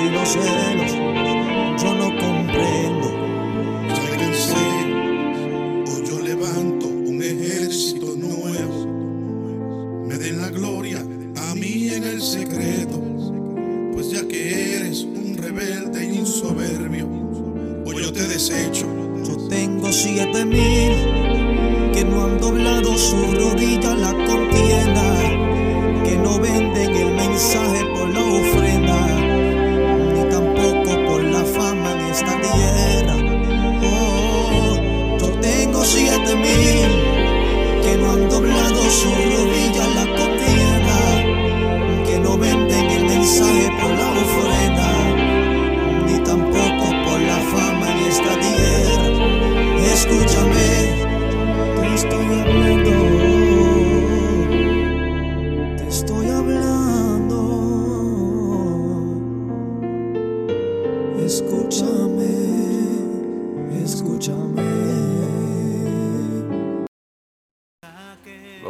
[0.00, 1.21] y los celos.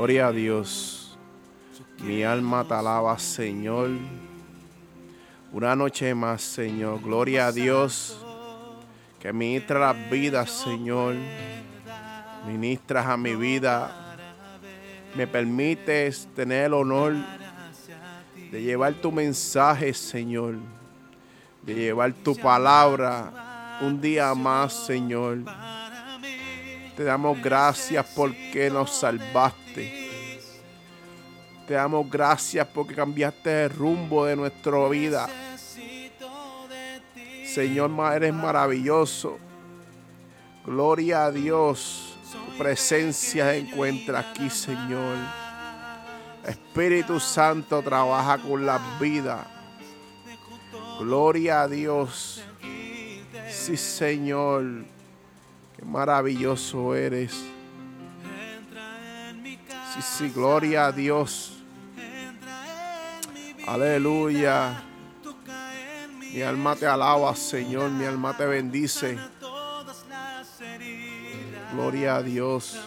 [0.03, 1.17] Gloria a Dios.
[2.03, 3.91] Mi alma te alaba, Señor.
[5.53, 7.01] Una noche más, Señor.
[7.01, 8.19] Gloria a Dios.
[9.21, 11.15] Que ministra las vidas, Señor.
[12.47, 14.17] Ministras a mi vida.
[15.15, 17.15] Me permites tener el honor
[18.51, 20.57] de llevar tu mensaje, Señor.
[21.63, 25.39] De llevar tu palabra un día más, Señor.
[26.97, 30.11] Te damos gracias porque nos salvaste.
[31.67, 35.29] Te damos gracias porque cambiaste el rumbo de nuestra vida.
[37.47, 39.39] Señor, eres maravilloso.
[40.65, 42.02] Gloria a Dios.
[42.59, 45.17] Presencia se encuentra aquí, Señor.
[46.47, 49.47] Espíritu Santo trabaja con las vidas.
[50.99, 52.43] Gloria a Dios.
[53.51, 54.85] Sí, Señor.
[55.77, 57.33] Qué maravilloso eres.
[59.95, 61.59] Sí, sí, gloria a Dios.
[63.67, 64.83] Aleluya.
[66.33, 67.91] Mi alma te alaba, Señor.
[67.91, 69.19] Mi alma te bendice.
[71.73, 72.79] Gloria a Dios.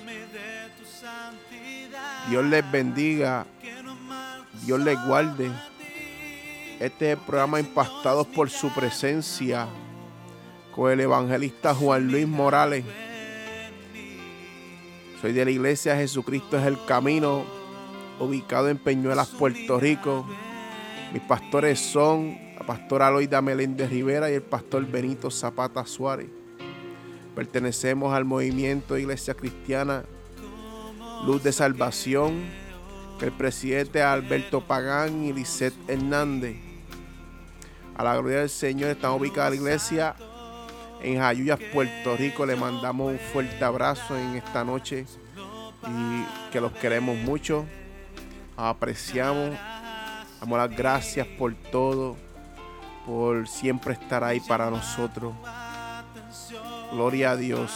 [2.30, 3.46] Dios les bendiga.
[4.64, 5.52] Dios les guarde.
[6.80, 9.68] Este es el programa Impactados por su presencia
[10.76, 12.86] con el evangelista Juan Luis Morales.
[15.22, 17.44] Soy de la iglesia Jesucristo es el Camino,
[18.20, 20.28] ubicado en Peñuelas, Puerto Rico.
[21.14, 26.45] Mis pastores son la pastora Loida Meléndez Rivera y el pastor Benito Zapata Suárez.
[27.36, 30.04] Pertenecemos al movimiento Iglesia Cristiana
[31.26, 32.44] Luz de Salvación,
[33.22, 36.58] el presidente es Alberto Pagán y Lisette Hernández.
[37.96, 40.16] A la gloria del Señor estamos ubicados en la iglesia
[41.02, 42.46] en Jayuyas, Puerto Rico.
[42.46, 45.06] Le mandamos un fuerte abrazo en esta noche
[45.88, 47.66] y que los queremos mucho.
[48.58, 49.58] Apreciamos.
[50.42, 52.18] Damos las gracias por todo,
[53.06, 55.34] por siempre estar ahí para nosotros.
[56.92, 57.72] Gloria a Dios.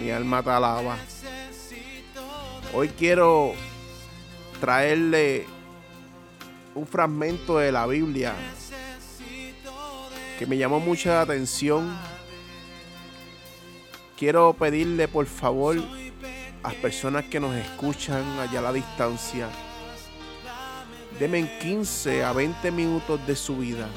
[0.00, 0.96] Mi alma te alaba.
[2.72, 3.52] Hoy quiero
[4.60, 5.46] traerle
[6.74, 8.34] un fragmento de la Biblia
[10.38, 11.98] que me llamó mucha atención.
[14.16, 15.76] Quiero pedirle por favor
[16.62, 19.48] a las personas que nos escuchan allá a la distancia,
[21.18, 23.88] denme 15 a 20 minutos de su vida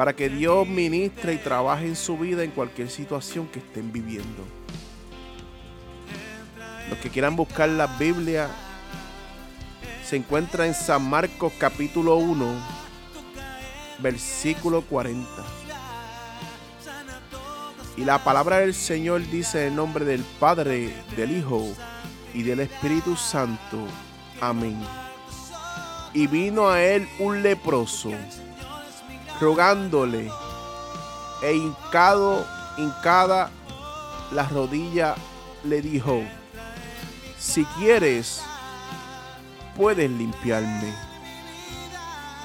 [0.00, 4.46] para que Dios ministre y trabaje en su vida en cualquier situación que estén viviendo.
[6.88, 8.48] Los que quieran buscar la Biblia
[10.02, 12.46] se encuentra en San Marcos capítulo 1
[13.98, 15.26] versículo 40.
[17.98, 21.68] Y la palabra del Señor dice en nombre del Padre, del Hijo
[22.32, 23.86] y del Espíritu Santo.
[24.40, 24.80] Amén.
[26.14, 28.12] Y vino a él un leproso,
[29.40, 30.30] rogándole,
[31.42, 32.46] e hincado,
[32.76, 33.50] hincada
[34.32, 35.14] la rodilla,
[35.64, 36.22] le dijo,
[37.38, 38.42] si quieres,
[39.76, 40.94] puedes limpiarme.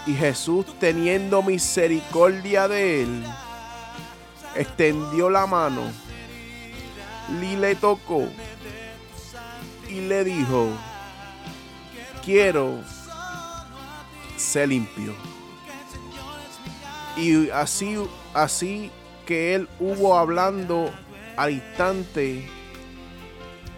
[0.07, 3.25] Y Jesús, teniendo misericordia de él,
[4.55, 5.81] extendió la mano
[7.41, 8.27] y le tocó
[9.89, 10.69] y le dijo,
[12.23, 12.79] quiero
[14.37, 15.34] ser limpio.
[17.17, 17.97] Y así,
[18.33, 18.91] así
[19.25, 20.91] que él hubo hablando
[21.37, 22.45] al instante,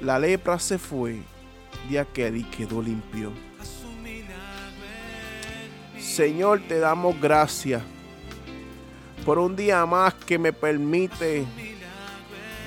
[0.01, 1.19] la lepra se fue
[1.89, 3.31] de aquel y quedó limpio.
[6.00, 7.84] Señor, te damos gracias
[9.24, 11.45] por un día más que me permite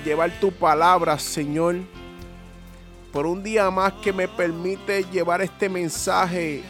[0.04, 1.76] llevar tu palabra, Señor.
[3.12, 6.62] Por un día más que me permite llevar este mensaje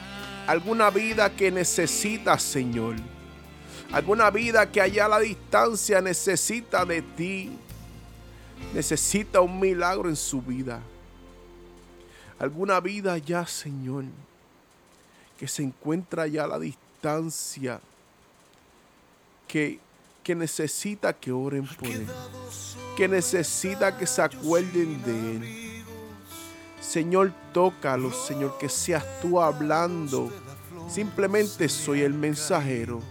[0.46, 2.96] a alguna vida que necesita, Señor.
[3.92, 7.50] Alguna vida que allá a la distancia necesita de ti.
[8.72, 10.80] Necesita un milagro en su vida.
[12.38, 14.04] Alguna vida ya, Señor,
[15.38, 17.80] que se encuentra allá a la distancia
[19.46, 19.80] que,
[20.28, 22.06] necesita que oren por Él,
[22.96, 25.84] que necesita que se acuerden de Él.
[26.80, 30.30] Señor, tócalo, Señor, que seas tú hablando.
[30.88, 33.02] Simplemente soy el mensajero.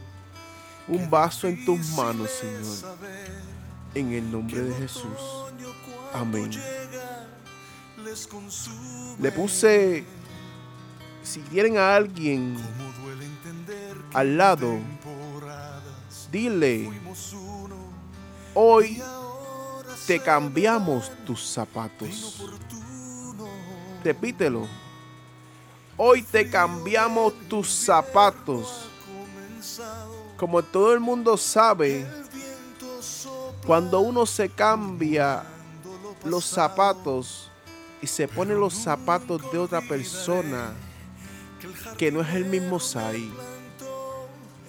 [0.90, 2.98] Un vaso en tus manos, Señor.
[3.94, 5.20] En el nombre de Jesús.
[6.14, 6.52] Amén.
[9.20, 10.04] Le puse,
[11.24, 12.58] si quieren a alguien
[14.14, 14.80] al lado,
[16.32, 16.92] Dile,
[18.54, 19.02] hoy
[20.06, 22.44] te cambiamos tus zapatos.
[24.04, 24.68] Repítelo.
[25.98, 28.90] Hoy te cambiamos tus zapatos.
[30.40, 32.08] Como todo el mundo sabe,
[33.68, 35.44] cuando uno se cambia
[36.24, 37.52] los zapatos
[38.02, 40.72] y se pone los zapatos de otra persona
[41.98, 43.34] que no es el mismo size,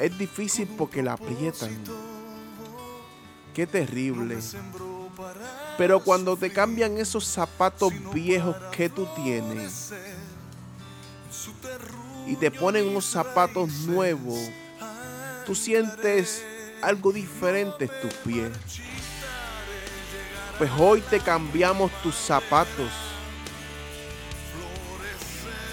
[0.00, 1.78] es difícil porque la aprietan.
[3.54, 4.38] Qué terrible.
[5.78, 9.92] Pero cuando te cambian esos zapatos viejos que tú tienes
[12.26, 14.36] y te ponen unos zapatos nuevos,
[15.44, 16.44] tú sientes
[16.82, 18.50] algo diferente en tus pies.
[20.58, 22.90] Pues hoy te cambiamos tus zapatos.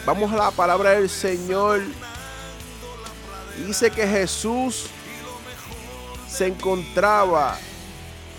[0.06, 1.82] Vamos a la palabra del Señor
[3.66, 4.86] Dice que Jesús
[6.30, 7.58] se encontraba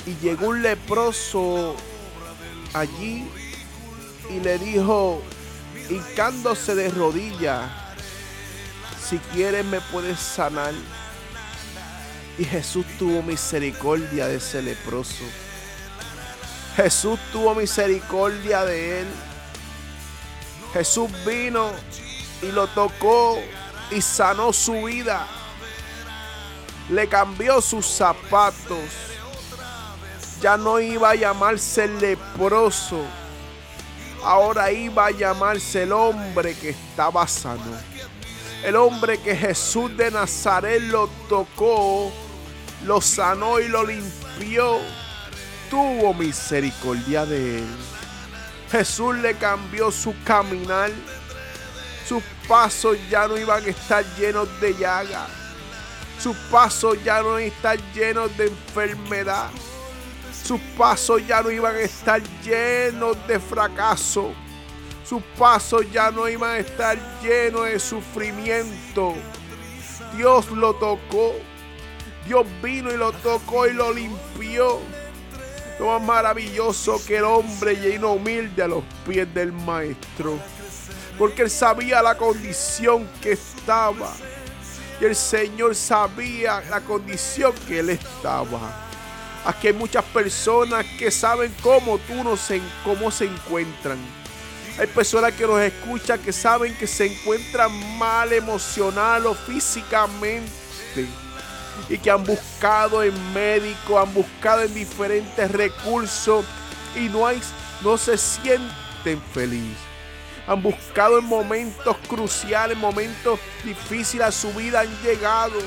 [0.07, 1.75] y llegó un leproso
[2.73, 3.29] allí
[4.31, 5.21] y le dijo,
[5.91, 7.69] hincándose de rodillas,
[9.09, 10.73] si quieres me puedes sanar.
[12.39, 15.25] Y Jesús tuvo misericordia de ese leproso.
[16.77, 19.07] Jesús tuvo misericordia de él.
[20.73, 21.73] Jesús vino
[22.41, 23.37] y lo tocó
[23.91, 25.27] y sanó su vida.
[26.89, 28.79] Le cambió sus zapatos.
[30.41, 33.03] Ya no iba a llamarse leproso.
[34.23, 37.77] Ahora iba a llamarse el hombre que estaba sano.
[38.63, 42.13] El hombre que Jesús de Nazaret lo tocó,
[42.85, 44.79] lo sanó y lo limpió.
[45.71, 47.67] Tuvo misericordia de él.
[48.71, 50.91] Jesús le cambió su caminar
[52.09, 55.27] sus pasos ya no iban a estar llenos de llaga.
[56.19, 59.51] Sus pasos ya no iban a estar llenos de enfermedad.
[60.33, 64.33] Sus pasos ya no iban a estar llenos de fracaso.
[65.05, 69.13] Sus pasos ya no iban a estar llenos de sufrimiento.
[70.17, 71.35] Dios lo tocó.
[72.27, 74.79] Dios vino y lo tocó y lo limpió.
[75.79, 80.39] Lo más maravilloso que el hombre lleno humilde a los pies del maestro
[81.19, 84.13] porque él sabía la condición que estaba.
[85.01, 88.61] Y el Señor sabía la condición que él estaba.
[89.45, 93.99] Aquí hay muchas personas que saben cómo tú no sé cómo se encuentran.
[94.79, 100.49] Hay personas que nos escuchan que saben que se encuentran mal emocional o físicamente.
[101.89, 106.45] Y que han buscado en médico, han buscado en diferentes recursos
[106.97, 107.41] y no, hay,
[107.83, 109.89] no se sienten felices
[110.49, 115.59] han buscado en momentos cruciales, momentos difíciles a su vida, han llegado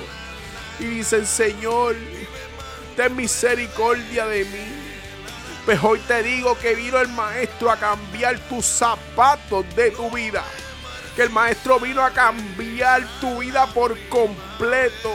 [0.79, 1.95] y dicen, Señor,
[2.97, 4.65] ten misericordia de mí.
[5.65, 10.43] Pues hoy te digo que vino el maestro a cambiar tus zapatos de tu vida.
[11.15, 15.11] Que el maestro vino a cambiar tu vida por completo.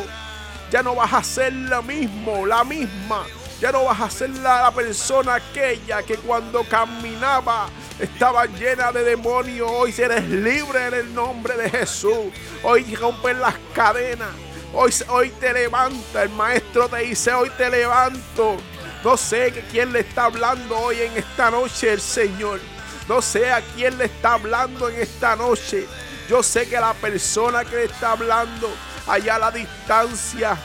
[0.71, 3.25] Ya no vas a ser lo mismo, la misma.
[3.61, 7.69] Ya no vas a ser la, persona aquella que cuando caminaba
[7.99, 9.71] estaba llena de demonios.
[9.71, 12.27] Hoy eres libre en el nombre de Jesús.
[12.63, 14.29] Hoy rompen las cadenas.
[14.75, 16.25] Hoy, hoy te levanta.
[16.25, 18.57] El maestro te dice, hoy te levanto.
[19.03, 22.61] No sé que quién le está hablando hoy en esta noche el Señor.
[23.09, 25.87] No sé a quién le está hablando en esta noche.
[26.29, 28.69] Yo sé que la persona que le está hablando
[29.07, 30.57] allá a la distancia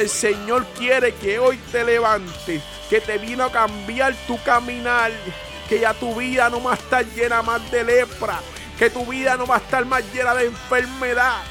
[0.00, 5.12] el Señor quiere que hoy te levantes, que te vino a cambiar tu caminar,
[5.68, 8.40] que ya tu vida no va a estar llena más de lepra,
[8.78, 11.42] que tu vida no va a estar más llena de enfermedad,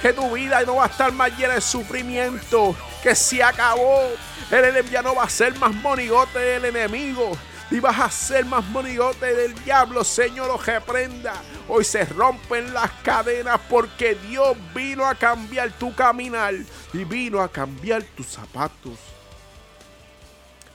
[0.00, 4.10] que tu vida no va a estar más llena de sufrimiento, que se acabó.
[4.50, 7.36] El ya no va a ser más monigote del enemigo,
[7.70, 11.40] y vas a ser más monigote del diablo, Señor, lo reprenda.
[11.68, 16.54] Hoy se rompen las cadenas porque Dios vino a cambiar tu caminar
[16.92, 18.98] y vino a cambiar tus zapatos.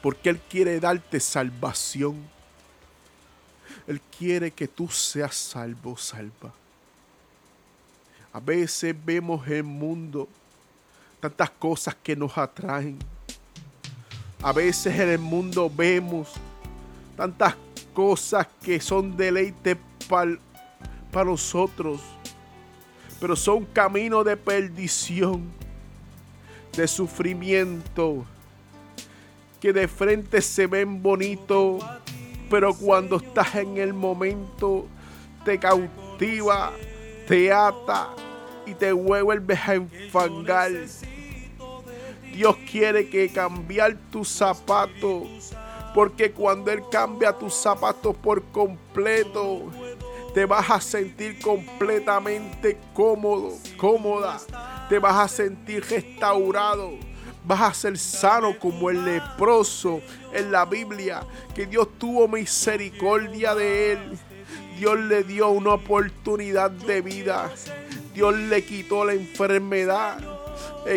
[0.02, 2.26] Porque Él quiere darte salvación.
[3.88, 6.54] Él quiere que tú seas salvo, salva.
[8.32, 10.30] A veces vemos el mundo
[11.20, 12.98] tantas cosas que nos atraen.
[14.42, 16.34] A veces en el mundo vemos
[17.16, 17.56] tantas
[17.94, 22.02] cosas que son deleite para nosotros,
[23.20, 25.44] pero son caminos de perdición,
[26.76, 28.26] de sufrimiento,
[29.62, 31.84] que de frente se ven bonitos,
[32.50, 34.86] pero cuando estás en el momento
[35.46, 36.74] te cautiva,
[37.28, 38.10] te ata
[38.66, 40.72] y te vuelves a enfangar.
[42.34, 45.56] Dios quiere que cambiar tus zapatos
[45.96, 49.72] porque cuando Él cambia tus zapatos por completo,
[50.34, 54.38] te vas a sentir completamente cómodo, cómoda.
[54.90, 56.92] Te vas a sentir restaurado.
[57.46, 60.02] Vas a ser sano como el leproso
[60.34, 61.22] en la Biblia,
[61.54, 64.20] que Dios tuvo misericordia de él.
[64.78, 67.50] Dios le dio una oportunidad de vida.
[68.14, 70.35] Dios le quitó la enfermedad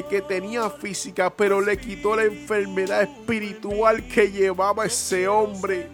[0.09, 5.89] que tenía física, pero le quitó la enfermedad espiritual que llevaba ese hombre.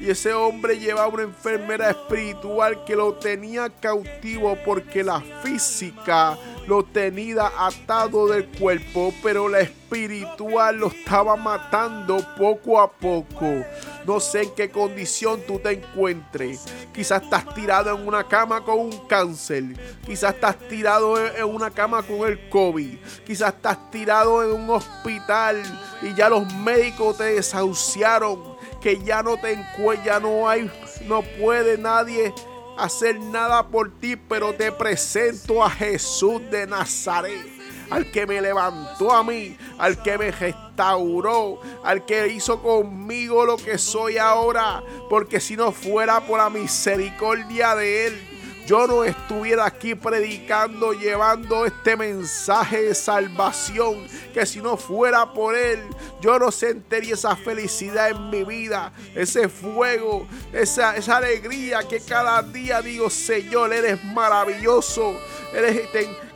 [0.00, 6.82] Y ese hombre llevaba una enfermedad espiritual que lo tenía cautivo porque la física lo
[6.84, 13.62] tenía atado del cuerpo, pero la espiritual lo estaba matando poco a poco.
[14.06, 16.64] No sé en qué condición tú te encuentres.
[16.94, 19.64] Quizás estás tirado en una cama con un cáncer.
[20.06, 22.98] Quizás estás tirado en una cama con el COVID.
[23.26, 25.62] Quizás estás tirado en un hospital
[26.00, 28.49] y ya los médicos te desahuciaron.
[28.80, 29.58] Que ya no te
[30.04, 30.70] ya no hay,
[31.06, 32.32] no puede nadie
[32.78, 37.60] hacer nada por ti, pero te presento a Jesús de Nazaret
[37.90, 43.56] al que me levantó a mí, al que me restauró, al que hizo conmigo lo
[43.56, 48.29] que soy ahora, porque si no fuera por la misericordia de Él,
[48.70, 55.56] yo no estuviera aquí predicando, llevando este mensaje de salvación, que si no fuera por
[55.56, 55.80] Él,
[56.20, 62.40] yo no sentiría esa felicidad en mi vida, ese fuego, esa, esa alegría que cada
[62.42, 65.18] día digo, Señor, eres maravilloso,
[65.52, 65.88] eres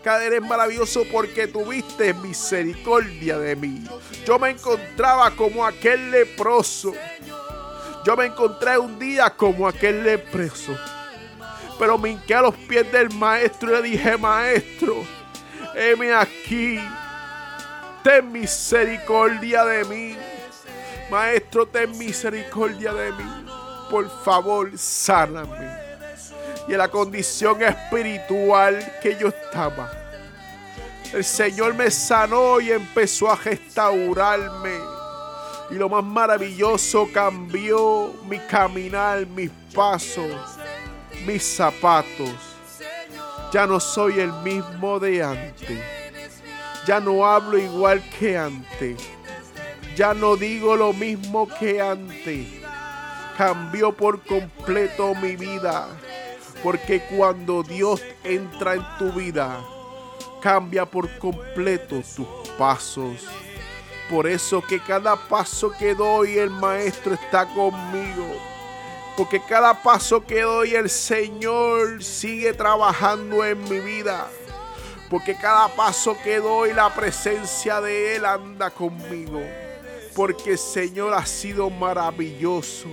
[0.04, 3.84] eres maravilloso porque tuviste misericordia de mí.
[4.26, 6.94] Yo me encontraba como aquel leproso.
[8.04, 10.76] Yo me encontré un día como aquel leproso.
[11.78, 15.04] Pero me hinqué a los pies del maestro y le dije, maestro,
[15.74, 16.80] heme aquí.
[18.02, 20.16] Ten misericordia de mí.
[21.10, 23.46] Maestro, ten misericordia de mí.
[23.90, 25.84] Por favor, sáname
[26.66, 29.90] y en la condición espiritual que yo estaba.
[31.12, 34.78] El Señor me sanó y empezó a restaurarme.
[35.70, 40.30] Y lo más maravilloso cambió mi caminar, mis pasos,
[41.26, 42.30] mis zapatos.
[43.52, 45.78] Ya no soy el mismo de antes.
[46.86, 48.98] Ya no hablo igual que antes.
[49.96, 52.48] Ya no digo lo mismo que antes.
[53.38, 55.88] Cambió por completo mi vida.
[56.62, 59.60] Porque cuando Dios entra en tu vida,
[60.40, 62.26] cambia por completo tus
[62.58, 63.26] pasos.
[64.10, 68.53] Por eso que cada paso que doy el Maestro está conmigo.
[69.16, 74.28] Porque cada paso que doy el Señor sigue trabajando en mi vida.
[75.08, 79.40] Porque cada paso que doy, la presencia de Él anda conmigo.
[80.16, 82.88] Porque el Señor ha sido maravilloso.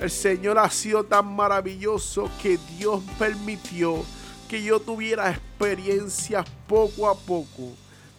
[0.00, 4.04] El Señor ha sido tan maravilloso que Dios permitió
[4.50, 7.72] que yo tuviera experiencias poco a poco,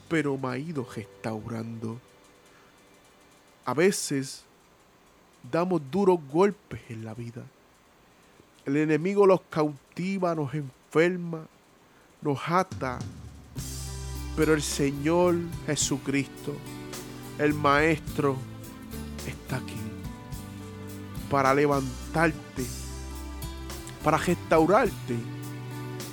[0.08, 2.00] pero me ha ido restaurando.
[3.66, 4.46] A veces
[5.50, 7.44] damos duros golpes en la vida.
[8.66, 11.46] El enemigo los cautiva, nos enferma,
[12.22, 13.00] nos ata.
[14.36, 16.56] Pero el Señor Jesucristo,
[17.38, 18.38] el Maestro,
[19.28, 19.76] está aquí
[21.30, 22.66] para levantarte,
[24.04, 25.16] para restaurarte,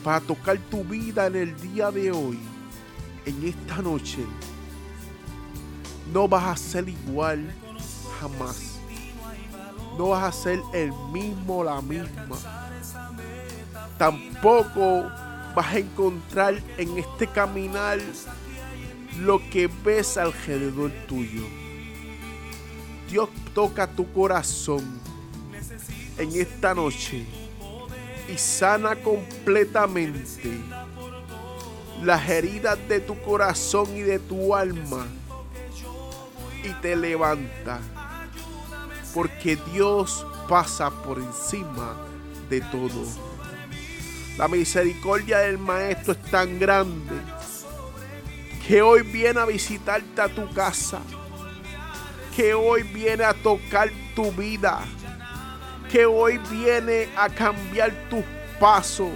[0.04, 2.38] para tocar tu vida en el día de hoy,
[3.26, 4.24] en esta noche.
[6.12, 7.52] No vas a ser igual
[8.20, 8.67] jamás
[9.98, 12.36] no vas a ser el mismo, la misma.
[13.98, 15.10] Tampoco
[15.56, 17.98] vas a encontrar en este caminar
[19.18, 21.42] lo que ves alrededor tuyo.
[23.10, 25.00] Dios toca tu corazón
[26.16, 27.26] en esta noche
[28.32, 30.60] y sana completamente
[32.04, 35.08] las heridas de tu corazón y de tu alma
[36.62, 37.80] y te levanta
[39.14, 41.96] porque Dios pasa por encima
[42.48, 43.04] de todo.
[44.36, 47.16] La misericordia del Maestro es tan grande
[48.66, 51.00] que hoy viene a visitarte a tu casa,
[52.36, 54.80] que hoy viene a tocar tu vida,
[55.90, 58.22] que hoy viene a cambiar tus
[58.60, 59.10] pasos,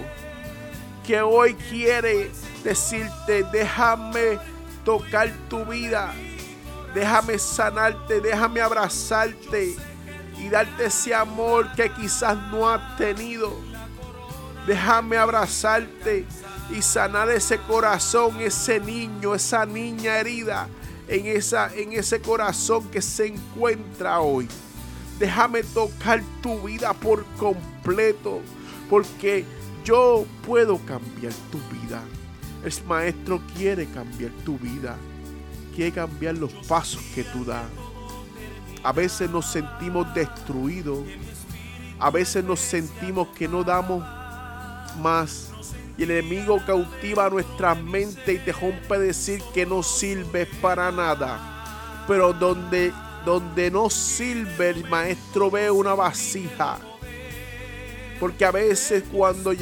[1.05, 2.31] que hoy quiere
[2.63, 4.39] decirte, déjame
[4.83, 6.13] tocar tu vida,
[6.93, 9.75] Déjame sanarte, déjame abrazarte
[10.37, 13.51] y darte ese amor que quizás no has tenido.
[14.67, 16.25] Déjame abrazarte
[16.69, 20.67] y sanar ese corazón, ese niño, esa niña herida
[21.07, 24.47] en, esa, en ese corazón que se encuentra hoy.
[25.17, 28.41] Déjame tocar tu vida por completo,
[28.89, 29.45] porque
[29.83, 32.03] yo puedo cambiar tu vida.
[32.63, 34.95] El maestro quiere cambiar tu vida
[35.75, 37.65] quiere cambiar los pasos que tú das.
[38.83, 40.99] A veces nos sentimos destruidos.
[41.99, 44.03] A veces nos sentimos que no damos
[44.99, 45.49] más.
[45.97, 52.03] Y el enemigo cautiva nuestra mente y te rompe decir que no sirves para nada.
[52.07, 52.91] Pero donde,
[53.25, 56.79] donde no sirve, el maestro ve una vasija.
[58.19, 59.53] Porque a veces cuando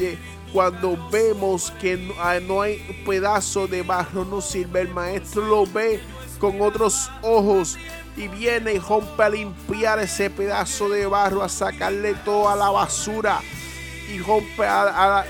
[0.52, 4.82] cuando vemos que ah, no hay pedazo de barro, no sirve.
[4.82, 6.00] El maestro lo ve
[6.38, 7.78] con otros ojos
[8.16, 13.40] y viene y rompe a limpiar ese pedazo de barro, a sacarle toda la basura.
[14.12, 14.64] Y rompe,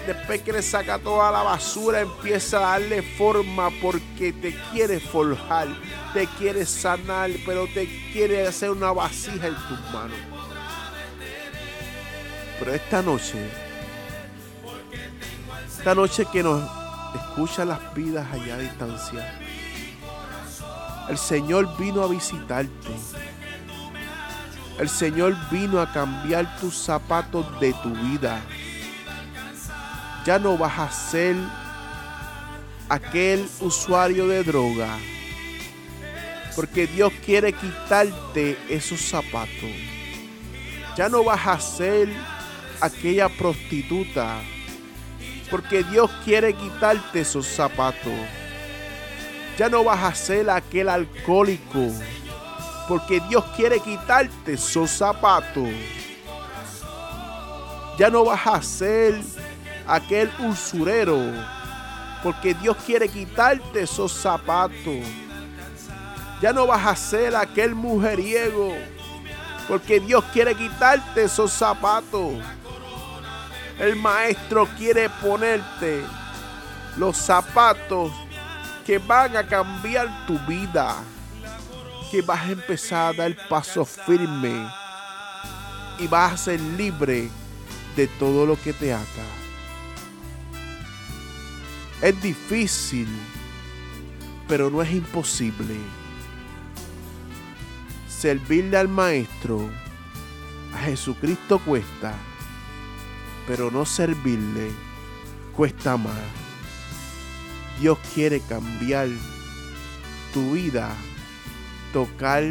[0.07, 5.69] después que le saca toda la basura, empieza a darle forma porque te quiere forjar,
[6.13, 10.17] te quiere sanar, pero te quiere hacer una vasija en tus manos.
[12.59, 13.62] Pero esta noche
[15.83, 16.62] esta noche que nos
[17.12, 19.35] escucha las vidas allá a distancia,
[21.09, 22.92] el Señor vino a visitarte.
[24.79, 28.40] El Señor vino a cambiar tus zapatos de tu vida.
[30.25, 31.35] Ya no vas a ser
[32.88, 34.97] aquel usuario de droga.
[36.55, 39.73] Porque Dios quiere quitarte esos zapatos.
[40.97, 42.09] Ya no vas a ser
[42.81, 44.38] aquella prostituta
[45.53, 48.15] porque Dios quiere quitarte esos zapatos.
[49.59, 51.91] Ya no vas a ser aquel alcohólico.
[52.88, 55.69] Porque Dios quiere quitarte esos zapatos.
[57.99, 59.21] Ya no vas a ser
[59.87, 61.21] aquel usurero.
[62.23, 65.05] Porque Dios quiere quitarte esos zapatos.
[66.41, 68.73] Ya no vas a ser aquel mujeriego.
[69.69, 72.38] Porque Dios quiere quitarte esos zapatos.
[73.79, 76.03] El maestro quiere ponerte
[76.97, 78.13] los zapatos
[78.87, 80.97] que van a cambiar tu vida.
[82.11, 84.69] Que vas a empezar a dar paso firme
[85.99, 87.31] y vas a ser libre
[87.97, 89.25] de todo lo que te ata.
[92.03, 93.09] Es difícil,
[94.47, 95.77] pero no es imposible.
[98.09, 99.71] Servirle al Maestro,
[100.75, 102.15] a Jesucristo cuesta
[103.46, 104.70] pero no servirle
[105.57, 106.14] cuesta más.
[107.81, 109.09] Dios quiere cambiar
[110.33, 110.94] tu vida,
[111.92, 112.44] tocar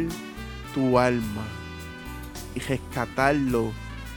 [0.74, 1.44] tu alma
[2.54, 3.72] y rescatarlo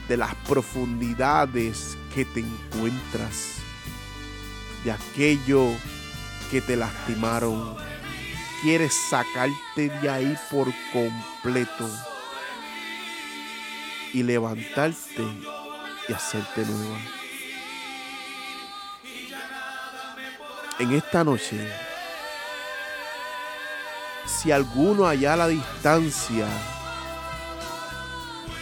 [0.08, 3.56] de las profundidades que te encuentras,
[4.84, 5.70] de aquello
[6.50, 7.76] que te lastimaron.
[8.62, 11.88] Quiere sacarte de ahí por completo
[14.12, 15.24] y levantarte
[16.08, 16.98] y hacerte nueva.
[20.78, 21.72] En esta noche,
[24.26, 26.46] si alguno allá a la distancia,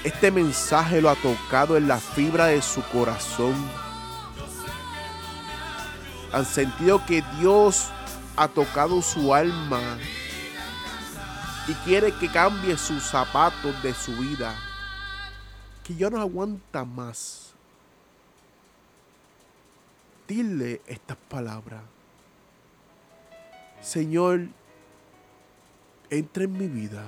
[0.05, 3.55] este mensaje lo ha tocado en la fibra de su corazón,
[6.33, 7.91] han sentido que Dios
[8.37, 9.81] ha tocado su alma
[11.67, 14.55] y quiere que cambie sus zapatos de su vida,
[15.85, 17.55] que ya no aguanta más.
[20.27, 21.83] Dile estas palabras.
[23.83, 24.49] Señor,
[26.09, 27.05] entra en mi vida.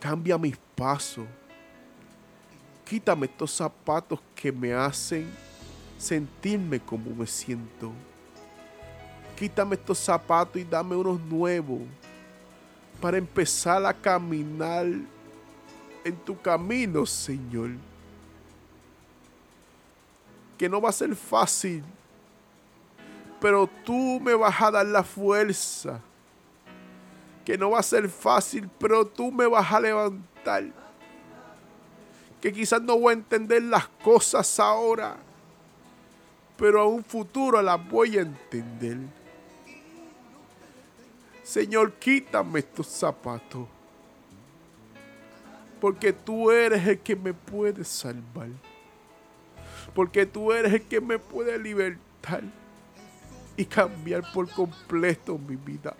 [0.00, 1.26] Cambia mis pasos.
[2.84, 5.30] Quítame estos zapatos que me hacen
[5.96, 7.92] sentirme como me siento.
[9.38, 11.82] Quítame estos zapatos y dame unos nuevos
[13.00, 14.86] para empezar a caminar
[16.06, 17.70] en tu camino, Señor.
[20.56, 21.82] Que no va a ser fácil
[23.40, 26.00] pero tú me vas a dar la fuerza.
[27.44, 30.64] Que no va a ser fácil, pero tú me vas a levantar.
[32.40, 35.16] Que quizás no voy a entender las cosas ahora,
[36.56, 38.98] pero a un futuro las voy a entender.
[41.42, 43.75] Señor, quítame estos zapatos.
[45.80, 48.48] Porque tú eres el que me puede salvar.
[49.94, 52.42] Porque tú eres el que me puede libertar
[53.56, 55.94] y cambiar por completo mi vida.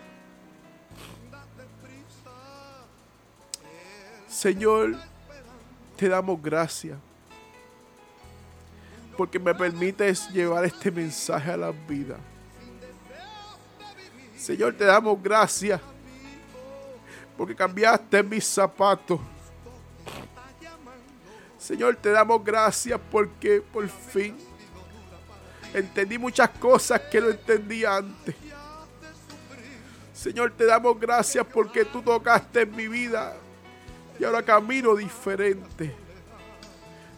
[4.28, 4.96] Señor,
[5.96, 6.98] te damos gracias
[9.16, 12.18] porque me permites llevar este mensaje a la vida.
[14.36, 15.80] Señor, te damos gracias
[17.36, 19.18] porque cambiaste mis zapatos.
[21.66, 24.36] Señor, te damos gracias porque por fin
[25.74, 28.34] Entendí muchas cosas que no entendía antes.
[30.14, 33.36] Señor, te damos gracias porque tú tocaste en mi vida
[34.18, 35.94] y ahora camino diferente.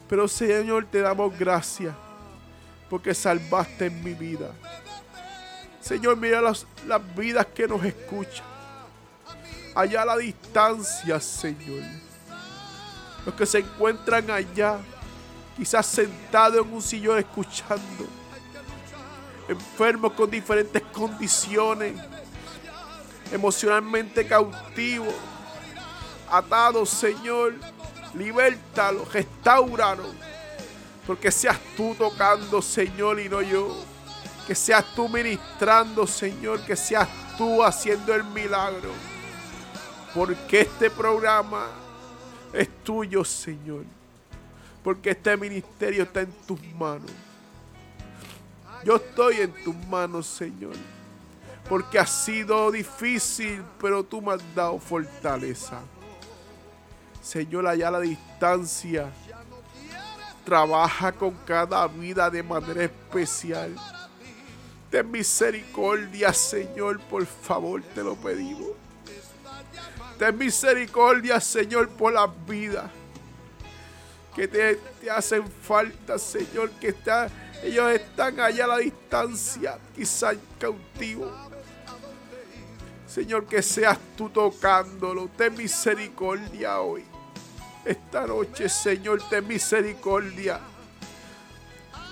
[0.08, 1.94] Pero Señor, te damos gracias
[2.90, 4.50] porque salvaste en mi vida.
[5.80, 8.44] Señor, mira las, las vidas que nos escuchan.
[9.74, 12.07] Allá a la distancia, Señor.
[13.26, 14.78] Los que se encuentran allá,
[15.56, 18.06] quizás sentados en un sillón escuchando
[19.48, 21.98] enfermos con diferentes condiciones,
[23.32, 25.14] emocionalmente cautivos,
[26.30, 27.54] atados, Señor,
[28.14, 30.14] libertalos, restauralos,
[31.06, 33.74] porque seas tú tocando, Señor, y no yo.
[34.46, 38.90] Que seas tú ministrando, Señor, que seas tú haciendo el milagro.
[40.14, 41.66] Porque este programa
[42.52, 43.84] es tuyo, Señor.
[44.82, 47.10] Porque este ministerio está en tus manos.
[48.84, 50.74] Yo estoy en tus manos, Señor.
[51.68, 55.80] Porque ha sido difícil, pero tú me has dado fortaleza.
[57.22, 59.12] Señor, allá a la distancia,
[60.44, 63.74] trabaja con cada vida de manera especial.
[64.90, 68.70] Ten misericordia, Señor, por favor, te lo pedimos.
[70.18, 72.90] Ten misericordia, Señor, por las vidas
[74.34, 77.28] que te, te hacen falta, Señor, que está
[77.62, 81.32] ellos están allá a la distancia, quizá cautivos.
[83.06, 85.28] Señor, que seas tú tocándolo.
[85.36, 87.04] Ten misericordia hoy.
[87.84, 90.60] Esta noche, Señor, ten misericordia.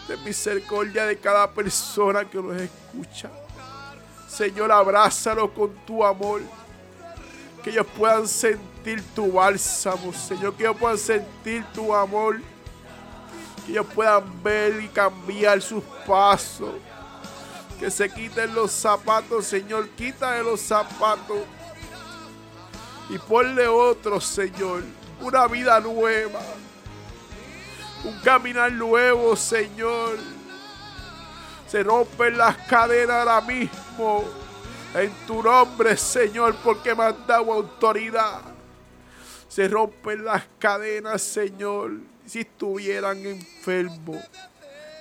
[0.09, 3.31] Ten misericordia de cada persona que nos escucha.
[4.29, 6.43] Señor, abrázalo con tu amor.
[7.67, 10.55] Que ellos puedan sentir tu bálsamo, Señor.
[10.55, 12.41] Que ellos puedan sentir tu amor
[13.67, 16.75] que ellos puedan ver y cambiar sus pasos.
[17.81, 21.39] Que se quiten los zapatos, Señor, quítale los zapatos
[23.11, 24.85] y ponle otro, Señor,
[25.21, 26.41] una vida nueva,
[28.05, 30.17] un caminar nuevo, Señor.
[31.67, 34.46] Se rompen las cadenas ahora mismo
[35.03, 38.43] en tu nombre, Señor, porque me has dado autoridad.
[39.49, 41.93] Se rompen las cadenas, Señor
[42.27, 44.19] si estuvieran enfermos,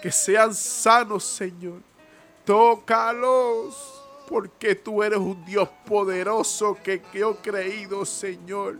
[0.01, 1.81] que sean sanos, Señor.
[2.45, 8.77] Tócalos, porque tú eres un Dios poderoso que, yo he creído, Señor.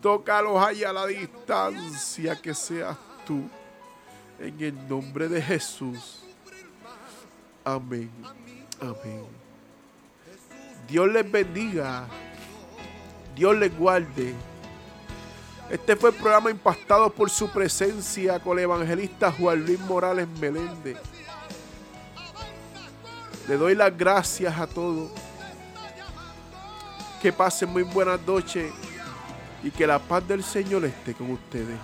[0.00, 2.96] Tócalos allá a la distancia, que seas
[3.26, 3.42] tú.
[4.38, 6.20] En el nombre de Jesús.
[7.62, 8.10] Amén
[8.80, 9.39] Amén.
[10.90, 12.04] Dios les bendiga.
[13.36, 14.34] Dios les guarde.
[15.70, 20.98] Este fue el programa impactado por su presencia con el evangelista Juan Luis Morales Meléndez.
[23.46, 25.12] Le doy las gracias a todos.
[27.22, 28.72] Que pasen muy buenas noches
[29.62, 31.78] y que la paz del Señor esté con ustedes.